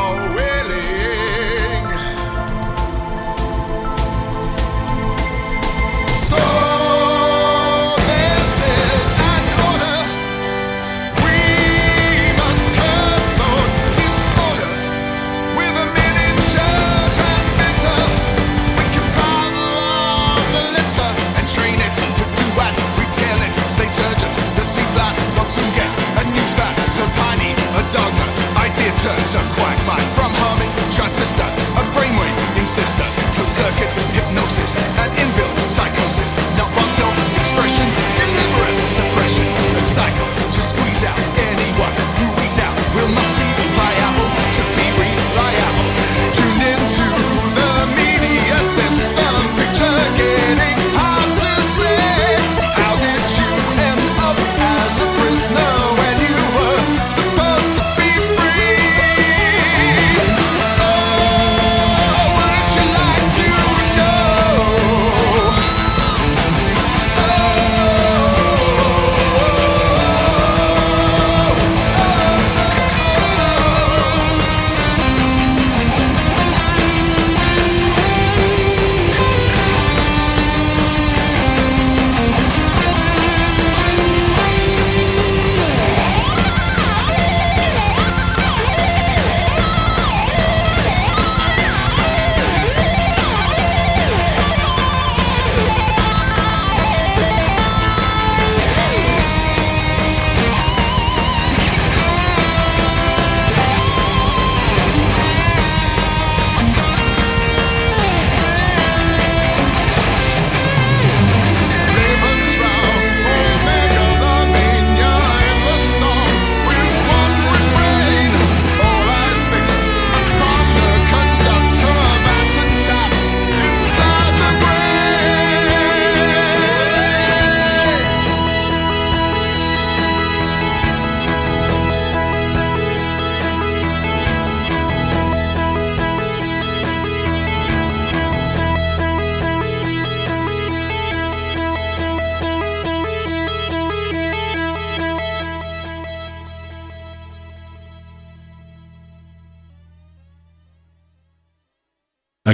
turns 29.03 29.35
a 29.35 29.43
quagmire. 29.55 30.07
From 30.17 30.33
harming 30.43 30.73
transistor, 30.93 31.49
a 31.77 31.83
brainwave 31.93 32.37
insister, 32.57 33.07
closed 33.35 33.53
circuit 33.53 33.91
hypnosis, 34.17 34.77
an 35.03 35.11
inbuilt 35.21 35.57
psychosis, 35.69 36.33
not 36.57 36.71
one 36.77 36.91
self-expression, 36.91 37.87
deliberate 38.17 38.79
suppression, 38.91 39.47
a 39.77 39.81
cycle 39.81 40.29
to 40.53 40.61
squeeze 40.63 41.05
out. 41.05 41.46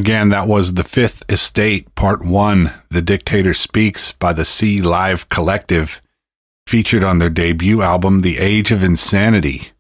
Again, 0.03 0.31
that 0.31 0.49
was 0.49 0.75
The 0.75 0.83
Fifth 0.83 1.23
Estate, 1.29 1.95
Part 1.95 2.25
1, 2.25 2.73
The 2.91 3.01
Dictator 3.01 3.55
Speaks 3.55 4.11
by 4.11 4.33
the 4.33 4.45
C 4.45 4.83
Live 4.83 5.29
Collective, 5.29 6.03
featured 6.67 7.05
on 7.05 7.21
their 7.21 7.31
debut 7.31 7.83
album, 7.83 8.23
The 8.23 8.39
Age 8.39 8.73
of 8.73 8.83
Insanity. 8.83 9.71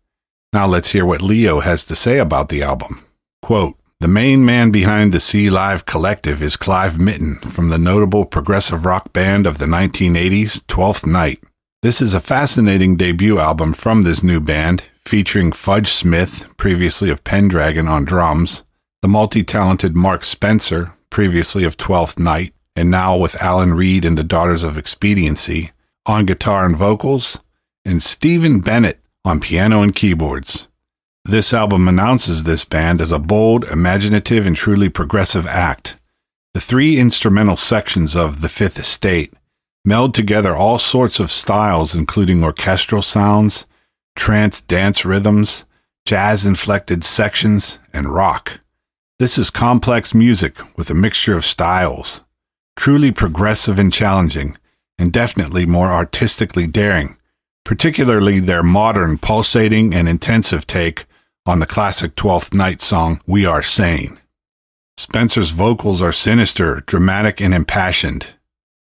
Now 0.52 0.68
let's 0.68 0.92
hear 0.92 1.04
what 1.04 1.22
Leo 1.22 1.58
has 1.58 1.84
to 1.86 1.96
say 1.96 2.18
about 2.18 2.50
the 2.50 2.62
album. 2.62 3.04
Quote, 3.42 3.76
the 3.98 4.06
main 4.06 4.44
man 4.44 4.70
behind 4.70 5.10
the 5.10 5.18
C 5.18 5.50
Live 5.50 5.86
Collective 5.86 6.40
is 6.40 6.56
Clive 6.56 7.00
Mitten 7.00 7.40
from 7.40 7.70
the 7.70 7.76
notable 7.76 8.24
progressive 8.24 8.86
rock 8.86 9.12
band 9.12 9.44
of 9.44 9.58
the 9.58 9.66
1980s, 9.66 10.64
Twelfth 10.68 11.04
Night. 11.04 11.42
This 11.82 12.00
is 12.00 12.14
a 12.14 12.20
fascinating 12.20 12.96
debut 12.96 13.40
album 13.40 13.72
from 13.72 14.02
this 14.02 14.22
new 14.22 14.38
band, 14.38 14.84
featuring 15.04 15.50
Fudge 15.50 15.90
Smith, 15.90 16.46
previously 16.56 17.10
of 17.10 17.24
Pendragon, 17.24 17.88
on 17.88 18.04
drums, 18.04 18.62
the 19.02 19.08
multi 19.08 19.42
talented 19.42 19.96
Mark 19.96 20.22
Spencer, 20.22 20.94
previously 21.10 21.64
of 21.64 21.76
Twelfth 21.76 22.20
Night, 22.20 22.54
and 22.76 22.88
now 22.88 23.16
with 23.16 23.40
Alan 23.42 23.74
Reed 23.74 24.04
and 24.04 24.16
the 24.16 24.22
Daughters 24.22 24.62
of 24.62 24.78
Expediency, 24.78 25.72
on 26.06 26.24
guitar 26.24 26.64
and 26.64 26.76
vocals, 26.76 27.40
and 27.84 28.00
Stephen 28.00 28.60
Bennett 28.60 29.00
on 29.24 29.40
piano 29.40 29.82
and 29.82 29.92
keyboards. 29.94 30.68
This 31.24 31.52
album 31.52 31.88
announces 31.88 32.44
this 32.44 32.64
band 32.64 33.00
as 33.00 33.10
a 33.10 33.18
bold, 33.18 33.64
imaginative, 33.64 34.46
and 34.46 34.54
truly 34.56 34.88
progressive 34.88 35.48
act. 35.48 35.96
The 36.54 36.60
three 36.60 36.98
instrumental 36.98 37.56
sections 37.56 38.14
of 38.14 38.40
The 38.40 38.48
Fifth 38.48 38.78
Estate 38.78 39.34
meld 39.84 40.14
together 40.14 40.54
all 40.54 40.78
sorts 40.78 41.18
of 41.18 41.32
styles, 41.32 41.92
including 41.92 42.44
orchestral 42.44 43.02
sounds, 43.02 43.66
trance 44.14 44.60
dance 44.60 45.04
rhythms, 45.04 45.64
jazz 46.04 46.46
inflected 46.46 47.02
sections, 47.02 47.80
and 47.92 48.08
rock. 48.08 48.60
This 49.22 49.38
is 49.38 49.50
complex 49.50 50.14
music 50.14 50.56
with 50.76 50.90
a 50.90 50.94
mixture 50.94 51.36
of 51.36 51.44
styles, 51.44 52.22
truly 52.74 53.12
progressive 53.12 53.78
and 53.78 53.92
challenging, 53.92 54.58
and 54.98 55.12
definitely 55.12 55.64
more 55.64 55.92
artistically 55.92 56.66
daring, 56.66 57.16
particularly 57.64 58.40
their 58.40 58.64
modern, 58.64 59.18
pulsating, 59.18 59.94
and 59.94 60.08
intensive 60.08 60.66
take 60.66 61.06
on 61.46 61.60
the 61.60 61.66
classic 61.66 62.16
Twelfth 62.16 62.52
Night 62.52 62.82
song, 62.82 63.20
We 63.24 63.46
Are 63.46 63.62
Sane. 63.62 64.18
Spencer's 64.96 65.50
vocals 65.50 66.02
are 66.02 66.10
sinister, 66.10 66.82
dramatic, 66.88 67.40
and 67.40 67.54
impassioned. 67.54 68.26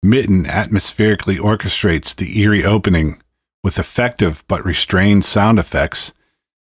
Mitten 0.04 0.46
atmospherically 0.46 1.40
orchestrates 1.40 2.16
the 2.16 2.40
eerie 2.40 2.64
opening 2.64 3.20
with 3.64 3.80
effective 3.80 4.44
but 4.48 4.64
restrained 4.64 5.26
sound 5.26 5.58
effects 5.58 6.14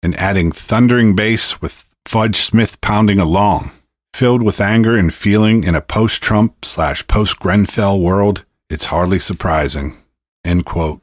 and 0.01 0.16
adding 0.16 0.53
thundering 0.53 1.14
bass 1.14 1.60
with 1.60 1.88
Fudge 2.05 2.41
Smith 2.41 2.79
pounding 2.81 3.19
along. 3.19 3.71
Filled 4.13 4.43
with 4.43 4.59
anger 4.59 4.97
and 4.97 5.13
feeling 5.13 5.63
in 5.63 5.75
a 5.75 5.81
post 5.81 6.21
Trump 6.21 6.65
slash 6.65 7.07
post 7.07 7.39
Grenfell 7.39 7.99
world, 7.99 8.45
it's 8.69 8.85
hardly 8.85 9.19
surprising. 9.19 9.95
End 10.43 10.65
quote. 10.65 11.01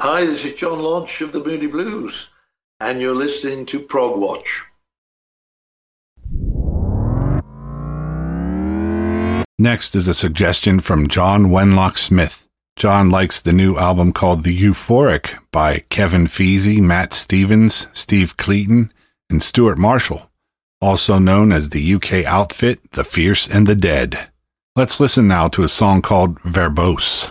Hi, 0.00 0.24
this 0.24 0.44
is 0.44 0.54
John 0.54 0.80
Lodge 0.80 1.20
of 1.20 1.32
the 1.32 1.44
Moody 1.44 1.66
Blues, 1.66 2.30
and 2.80 3.00
you're 3.00 3.14
listening 3.14 3.66
to 3.66 3.80
Prog 3.80 4.18
Watch. 4.18 4.64
Next 9.58 9.94
is 9.94 10.08
a 10.08 10.14
suggestion 10.14 10.80
from 10.80 11.06
John 11.06 11.50
Wenlock 11.50 11.98
Smith. 11.98 12.39
John 12.80 13.10
likes 13.10 13.42
the 13.42 13.52
new 13.52 13.76
album 13.76 14.10
called 14.14 14.42
The 14.42 14.58
Euphoric 14.58 15.38
by 15.52 15.80
Kevin 15.90 16.26
Feazey, 16.26 16.80
Matt 16.80 17.12
Stevens, 17.12 17.88
Steve 17.92 18.38
Cleaton, 18.38 18.90
and 19.28 19.42
Stuart 19.42 19.76
Marshall, 19.76 20.30
also 20.80 21.18
known 21.18 21.52
as 21.52 21.68
the 21.68 21.94
UK 21.96 22.24
outfit 22.24 22.80
The 22.92 23.04
Fierce 23.04 23.46
and 23.46 23.66
the 23.66 23.74
Dead. 23.74 24.30
Let's 24.74 24.98
listen 24.98 25.28
now 25.28 25.48
to 25.48 25.62
a 25.62 25.68
song 25.68 26.00
called 26.00 26.40
Verbose. 26.40 27.30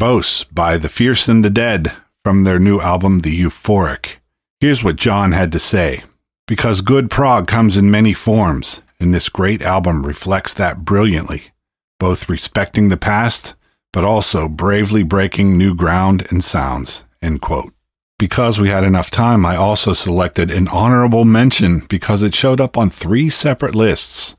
Verbose 0.00 0.46
by 0.50 0.78
The 0.78 0.88
Fierce 0.88 1.28
and 1.28 1.44
the 1.44 1.50
Dead 1.50 1.92
from 2.24 2.44
their 2.44 2.58
new 2.58 2.80
album, 2.80 3.18
The 3.18 3.38
Euphoric. 3.38 4.12
Here's 4.58 4.82
what 4.82 4.96
John 4.96 5.32
had 5.32 5.52
to 5.52 5.58
say. 5.58 6.04
Because 6.46 6.80
good 6.80 7.10
prog 7.10 7.46
comes 7.46 7.76
in 7.76 7.90
many 7.90 8.14
forms, 8.14 8.80
and 8.98 9.12
this 9.12 9.28
great 9.28 9.60
album 9.60 10.06
reflects 10.06 10.54
that 10.54 10.86
brilliantly, 10.86 11.52
both 11.98 12.30
respecting 12.30 12.88
the 12.88 12.96
past, 12.96 13.54
but 13.92 14.02
also 14.02 14.48
bravely 14.48 15.02
breaking 15.02 15.58
new 15.58 15.74
ground 15.74 16.26
and 16.30 16.42
sounds. 16.42 17.04
End 17.20 17.42
quote. 17.42 17.74
Because 18.18 18.58
we 18.58 18.70
had 18.70 18.84
enough 18.84 19.10
time, 19.10 19.44
I 19.44 19.56
also 19.56 19.92
selected 19.92 20.50
an 20.50 20.68
honorable 20.68 21.26
mention 21.26 21.80
because 21.90 22.22
it 22.22 22.34
showed 22.34 22.58
up 22.58 22.78
on 22.78 22.88
three 22.88 23.28
separate 23.28 23.74
lists. 23.74 24.34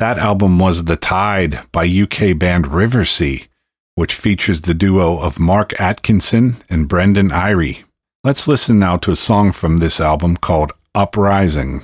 That 0.00 0.18
album 0.18 0.58
was 0.58 0.86
The 0.86 0.96
Tide 0.96 1.60
by 1.70 1.86
UK 1.86 2.36
band 2.36 2.64
Riversea, 2.64 3.46
which 3.94 4.14
features 4.14 4.62
the 4.62 4.74
duo 4.74 5.18
of 5.18 5.38
Marc 5.38 5.78
Atkinson 5.80 6.56
and 6.68 6.88
Brendan 6.88 7.30
Eyre. 7.30 7.84
Let's 8.24 8.48
listen 8.48 8.78
now 8.78 8.96
to 8.98 9.12
a 9.12 9.16
song 9.16 9.52
from 9.52 9.76
this 9.76 10.00
album 10.00 10.36
called 10.36 10.72
Uprising. 10.94 11.82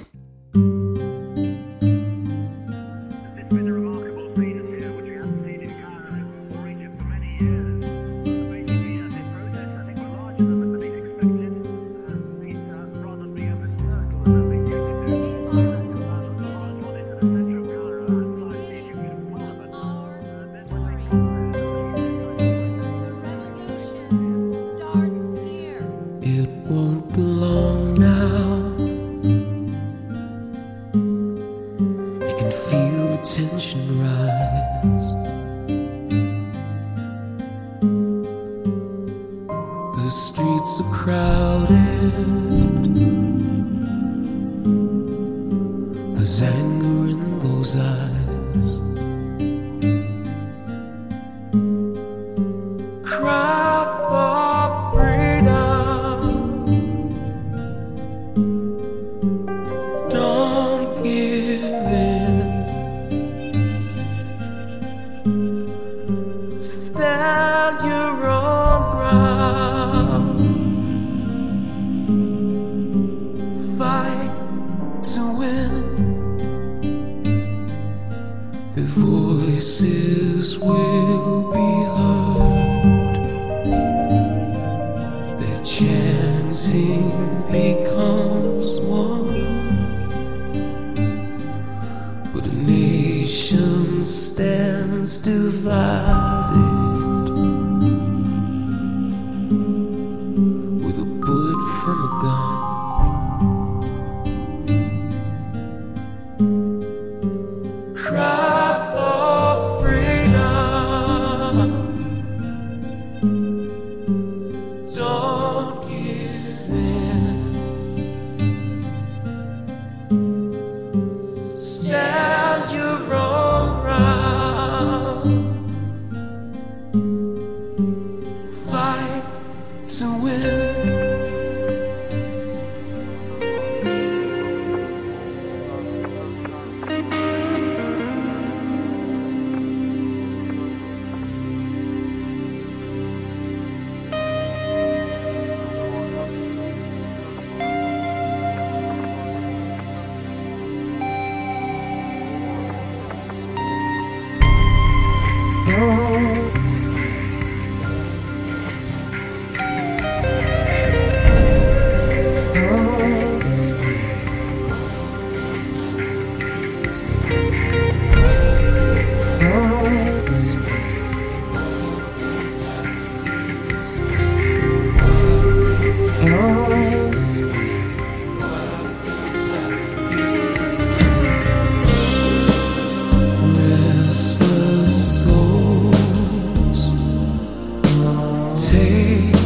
Take 188.68 189.39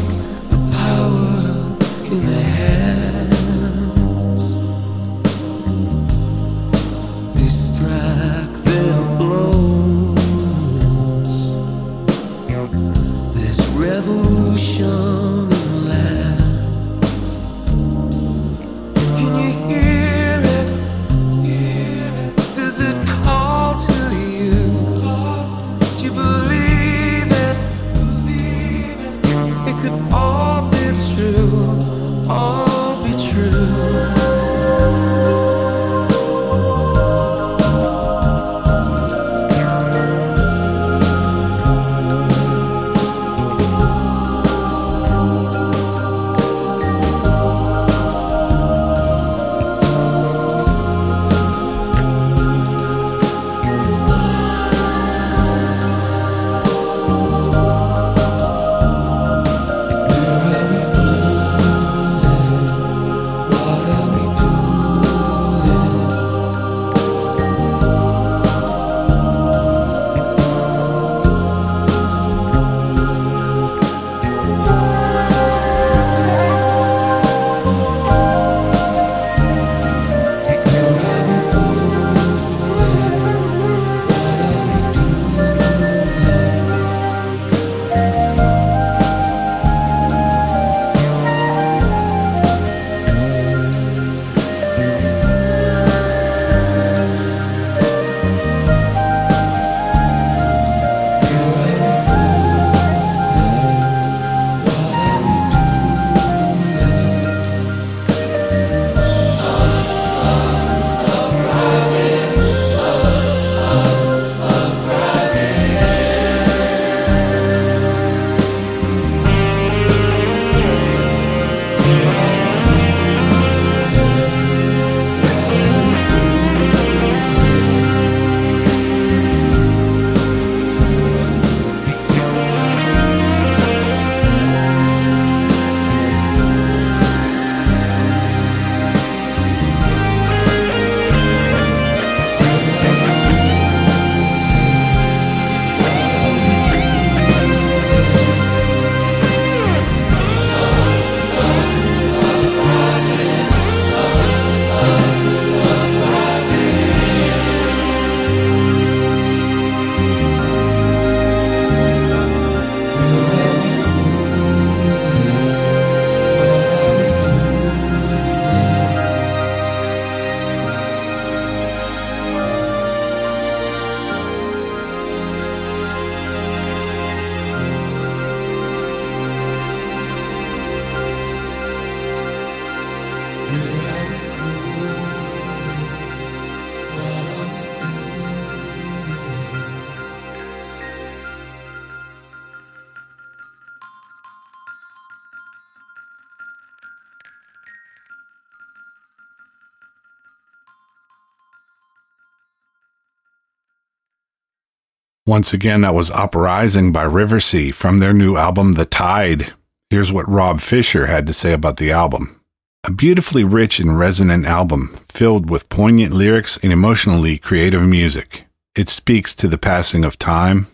Once 205.35 205.52
again, 205.52 205.81
that 205.81 205.97
was 205.97 206.12
Uprising 206.12 206.93
by 206.93 207.05
Riversea 207.05 207.74
from 207.74 207.98
their 207.98 208.12
new 208.12 208.36
album, 208.36 208.74
The 208.74 208.85
Tide. 208.85 209.52
Here's 209.90 210.12
what 210.12 210.28
Rob 210.28 210.61
Fisher 210.61 211.06
had 211.06 211.27
to 211.27 211.32
say 211.32 211.52
about 211.52 211.77
the 211.77 211.90
album. 211.90 212.40
A 212.85 212.93
beautifully 212.93 213.43
rich 213.43 213.81
and 213.81 213.98
resonant 213.98 214.47
album 214.47 214.97
filled 215.09 215.51
with 215.51 215.69
poignant 215.69 216.15
lyrics 216.15 216.56
and 216.62 216.73
emotionally 216.73 217.36
creative 217.36 217.82
music. 217.82 218.44
It 218.77 218.89
speaks 218.89 219.35
to 219.35 219.48
the 219.48 219.59
passing 219.59 220.05
of 220.05 220.20
time, 220.20 220.69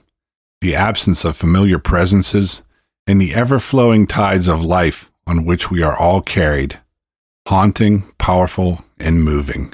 the 0.60 0.74
absence 0.74 1.24
of 1.24 1.38
familiar 1.38 1.78
presences, 1.78 2.62
and 3.06 3.18
the 3.18 3.34
ever 3.34 3.60
flowing 3.60 4.06
tides 4.06 4.46
of 4.46 4.62
life 4.62 5.10
on 5.26 5.46
which 5.46 5.70
we 5.70 5.82
are 5.82 5.96
all 5.96 6.20
carried. 6.20 6.78
Haunting, 7.48 8.12
powerful, 8.18 8.84
and 8.98 9.24
moving. 9.24 9.72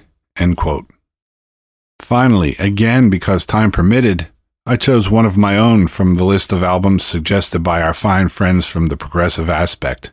Finally, 1.99 2.55
again 2.61 3.11
because 3.11 3.45
time 3.45 3.73
permitted, 3.73 4.29
I 4.69 4.75
chose 4.75 5.09
one 5.09 5.27
of 5.27 5.37
my 5.37 5.57
own 5.57 5.87
from 5.87 6.15
the 6.15 6.25
list 6.25 6.53
of 6.53 6.65
albums 6.65 7.05
suggested 7.05 7.61
by 7.61 7.81
our 7.81 7.95
fine 7.95 8.29
friends 8.29 8.67
from 8.67 8.87
the 8.87 8.97
Progressive 8.97 9.49
Aspect. 9.49 10.11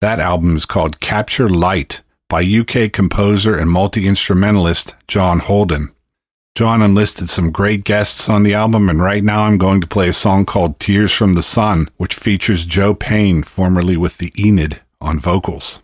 That 0.00 0.18
album 0.18 0.56
is 0.56 0.64
called 0.64 0.98
Capture 1.00 1.46
Light 1.46 2.00
by 2.26 2.42
UK 2.42 2.90
composer 2.90 3.54
and 3.54 3.70
multi 3.70 4.06
instrumentalist 4.06 4.94
John 5.08 5.40
Holden. 5.40 5.92
John 6.54 6.80
enlisted 6.80 7.28
some 7.28 7.50
great 7.50 7.84
guests 7.84 8.30
on 8.30 8.44
the 8.44 8.54
album, 8.54 8.88
and 8.88 9.02
right 9.02 9.22
now 9.22 9.42
I'm 9.42 9.58
going 9.58 9.82
to 9.82 9.86
play 9.86 10.08
a 10.08 10.14
song 10.14 10.46
called 10.46 10.80
Tears 10.80 11.12
from 11.12 11.34
the 11.34 11.42
Sun, 11.42 11.90
which 11.98 12.14
features 12.14 12.64
Joe 12.64 12.94
Payne, 12.94 13.42
formerly 13.42 13.98
with 13.98 14.16
the 14.16 14.32
Enid, 14.38 14.80
on 15.02 15.20
vocals. 15.20 15.81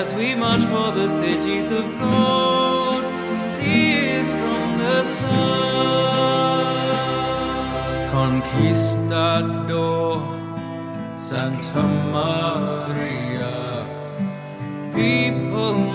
as 0.00 0.14
we 0.14 0.34
march 0.34 0.64
for 0.72 0.90
the 0.92 1.08
cities 1.10 1.70
of 1.70 1.84
gold, 1.98 3.02
tears 3.54 4.30
from 4.40 4.78
the 4.78 5.04
sun. 5.04 6.70
Conquistador, 8.16 10.08
Santa 11.28 11.82
Maria, 12.14 13.56
people. 14.94 15.89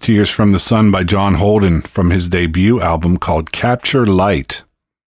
Tears 0.00 0.30
from 0.30 0.52
the 0.52 0.58
Sun 0.58 0.90
by 0.90 1.04
John 1.04 1.34
Holden 1.34 1.82
from 1.82 2.10
his 2.10 2.28
debut 2.28 2.80
album 2.80 3.18
called 3.18 3.52
Capture 3.52 4.06
Light. 4.06 4.62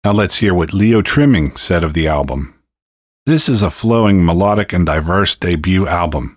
Now 0.05 0.13
let's 0.13 0.37
hear 0.37 0.53
what 0.53 0.75
Leo 0.75 1.01
Trimming 1.01 1.57
said 1.57 1.83
of 1.83 1.95
the 1.95 2.07
album. 2.07 2.55
This 3.25 3.49
is 3.49 3.63
a 3.63 3.71
flowing, 3.71 4.25
melodic, 4.25 4.75
and 4.75 4.85
diverse 4.85 5.35
debut 5.35 5.89
album. 5.89 6.37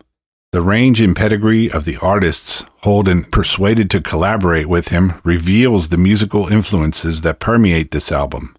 The 0.53 0.61
range 0.61 1.02
and 1.02 1.14
pedigree 1.14 1.69
of 1.69 1.84
the 1.84 1.98
artists 1.98 2.64
Holden 2.84 3.26
persuaded 3.26 3.91
to 3.91 4.02
collaborate 4.02 4.69
with 4.69 4.88
him 4.88 5.19
reveals 5.26 5.90
the 5.90 5.98
musical 5.98 6.48
influences 6.48 7.22
that 7.22 7.41
permeate 7.41 7.91
this 7.91 8.11
album. 8.14 8.56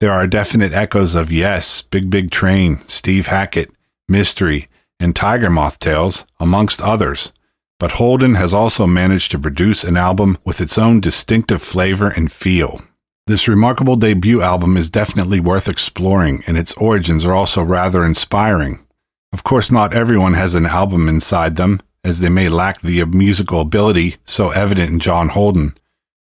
There 0.00 0.12
are 0.12 0.26
definite 0.26 0.74
echoes 0.74 1.14
of 1.14 1.30
Yes, 1.30 1.80
Big 1.80 2.10
Big 2.10 2.32
Train, 2.32 2.80
Steve 2.88 3.28
Hackett, 3.28 3.70
Mystery, 4.08 4.68
and 4.98 5.14
Tiger 5.14 5.48
Moth 5.48 5.78
Tales, 5.78 6.26
amongst 6.40 6.82
others. 6.82 7.32
But 7.82 7.98
Holden 7.98 8.36
has 8.36 8.54
also 8.54 8.86
managed 8.86 9.32
to 9.32 9.40
produce 9.40 9.82
an 9.82 9.96
album 9.96 10.38
with 10.44 10.60
its 10.60 10.78
own 10.78 11.00
distinctive 11.00 11.60
flavor 11.60 12.10
and 12.10 12.30
feel. 12.30 12.80
This 13.26 13.48
remarkable 13.48 13.96
debut 13.96 14.40
album 14.40 14.76
is 14.76 14.88
definitely 14.88 15.40
worth 15.40 15.66
exploring, 15.66 16.44
and 16.46 16.56
its 16.56 16.72
origins 16.74 17.24
are 17.24 17.34
also 17.34 17.60
rather 17.60 18.06
inspiring. 18.06 18.78
Of 19.32 19.42
course, 19.42 19.72
not 19.72 19.94
everyone 19.94 20.34
has 20.34 20.54
an 20.54 20.64
album 20.64 21.08
inside 21.08 21.56
them, 21.56 21.82
as 22.04 22.20
they 22.20 22.28
may 22.28 22.48
lack 22.48 22.82
the 22.82 23.04
musical 23.04 23.60
ability 23.60 24.14
so 24.24 24.50
evident 24.50 24.90
in 24.90 25.00
John 25.00 25.30
Holden, 25.30 25.74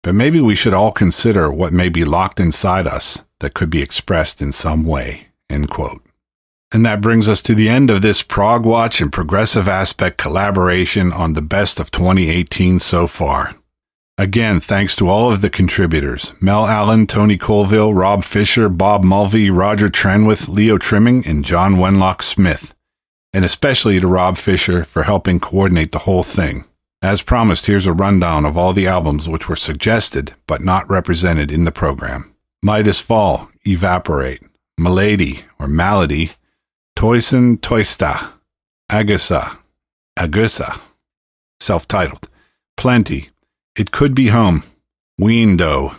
but 0.04 0.14
maybe 0.14 0.42
we 0.42 0.58
should 0.58 0.74
all 0.74 0.92
consider 0.92 1.50
what 1.50 1.72
may 1.72 1.88
be 1.88 2.04
locked 2.04 2.42
inside 2.42 2.86
us 2.86 3.22
that 3.40 3.54
could 3.54 3.70
be 3.70 3.82
expressed 3.82 4.42
in 4.42 4.52
some 4.52 4.84
way. 4.84 5.28
End 5.50 5.70
quote. 5.70 6.05
And 6.76 6.86
that 6.86 7.00
brings 7.00 7.30
us 7.30 7.42
to 7.44 7.56
the 7.56 7.70
end 7.70 7.90
of 7.90 8.02
this 8.02 8.22
Prog 8.22 8.66
Watch 8.66 9.00
and 9.00 9.10
Progressive 9.10 9.70
Aspect 9.70 10.18
collaboration 10.18 11.14
on 11.14 11.32
the 11.32 11.42
best 11.42 11.80
of 11.80 11.90
2018 11.90 12.82
so 12.82 13.08
far. 13.08 13.56
Again, 14.18 14.60
thanks 14.60 14.94
to 14.98 15.08
all 15.08 15.32
of 15.32 15.40
the 15.40 15.50
contributors 15.50 16.34
Mel 16.42 16.68
Allen, 16.68 17.08
Tony 17.08 17.38
Colvill, 17.38 17.98
Rob 17.98 18.26
Fisher, 18.26 18.68
Bob 18.68 19.06
Mulvey, 19.06 19.50
Roger 19.50 19.88
Trenwith, 19.88 20.50
Leo 20.50 20.78
Trimming, 20.78 21.26
and 21.26 21.46
John 21.46 21.76
Wenlock 21.76 22.22
Smith. 22.22 22.76
And 23.32 23.46
especially 23.46 24.02
to 24.02 24.08
Rob 24.10 24.38
Fisher 24.38 24.84
for 24.84 25.04
helping 25.04 25.40
coordinate 25.40 25.94
the 25.94 26.00
whole 26.00 26.24
thing. 26.24 26.66
As 27.02 27.22
promised, 27.22 27.68
here's 27.68 27.88
a 27.88 27.94
rundown 27.94 28.44
of 28.44 28.58
all 28.58 28.74
the 28.74 28.88
albums 28.88 29.30
which 29.30 29.48
were 29.48 29.56
suggested 29.56 30.36
but 30.46 30.62
not 30.62 30.90
represented 30.90 31.54
in 31.54 31.64
the 31.64 31.72
program 31.72 32.36
Midas 32.62 33.00
Fall, 33.00 33.50
Evaporate, 33.66 34.44
Milady 34.78 35.46
or 35.58 35.70
Malady, 35.70 36.34
Toyson 36.96 37.58
Toista, 37.60 38.32
Agusa, 38.90 39.58
Agusa, 40.18 40.80
self 41.60 41.88
titled, 41.88 42.30
Plenty, 42.78 43.30
It 43.76 43.92
Could 43.92 44.16
Be 44.16 44.28
Home, 44.28 44.64
Weendo, 45.20 45.96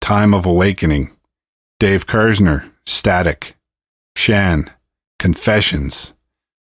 Time 0.00 0.34
of 0.34 0.44
Awakening, 0.44 1.16
Dave 1.78 2.06
Kerzner, 2.06 2.68
Static, 2.86 3.54
Shan, 4.16 4.68
Confessions, 5.20 6.12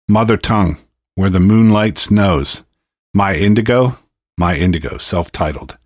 Mother 0.09 0.39
Tongue, 0.39 0.79
Where 1.15 1.31
the 1.31 1.41
Moonlight 1.41 1.99
Snows, 1.99 2.63
My 3.13 3.35
Indigo, 3.35 3.99
My 4.39 4.57
Indigo, 4.57 4.97
self 4.97 5.31
titled, 5.31 5.77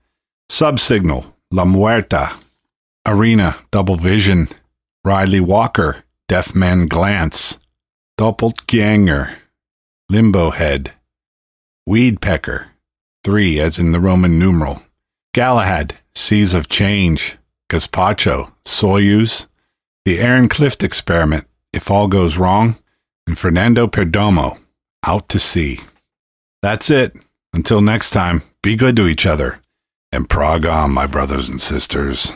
Subsignal, 0.49 1.35
La 1.51 1.65
Muerta, 1.65 2.37
Arena, 3.05 3.57
Double 3.73 3.97
Vision, 3.97 4.49
Ryley 5.05 5.41
Walker, 5.41 6.05
Deaf 6.29 6.55
Man 6.55 6.87
Glance, 6.87 7.59
Doppelganger, 8.21 9.35
Limbo 10.11 10.51
Head, 10.51 10.93
Weed 11.87 12.21
Pecker, 12.21 12.69
three 13.25 13.59
as 13.59 13.79
in 13.79 13.93
the 13.93 13.99
Roman 13.99 14.39
numeral, 14.39 14.83
Galahad, 15.33 15.97
Seas 16.15 16.53
of 16.53 16.69
Change, 16.69 17.39
Gazpacho, 17.71 18.53
Soyuz, 18.67 19.47
The 20.05 20.21
Aaron 20.21 20.51
Clift 20.51 20.85
Experiment, 20.85 21.47
If 21.73 21.91
All 21.91 22.09
Goes 22.09 22.37
Wrong, 22.37 22.77
and 23.27 23.39
Fernando 23.39 23.87
Perdomo, 23.87 24.59
Out 25.03 25.31
to 25.31 25.39
Sea. 25.39 25.81
That's 26.61 26.91
it. 26.91 27.17
Until 27.55 27.81
next 27.81 28.11
time, 28.11 28.43
be 28.63 28.77
good 28.77 28.97
to 28.97 29.07
each 29.07 29.25
other, 29.25 29.63
and 30.13 30.29
prog 30.29 30.67
on, 30.67 30.73
ah, 30.73 30.87
my 30.89 31.07
brothers 31.07 31.49
and 31.49 31.59
sisters. 31.59 32.35